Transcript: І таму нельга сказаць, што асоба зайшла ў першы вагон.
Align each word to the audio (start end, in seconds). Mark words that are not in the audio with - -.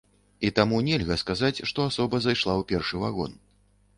І 0.47 0.49
таму 0.59 0.79
нельга 0.87 1.17
сказаць, 1.23 1.59
што 1.71 1.85
асоба 1.89 2.21
зайшла 2.25 2.53
ў 2.61 2.67
першы 2.71 2.95
вагон. 3.03 3.37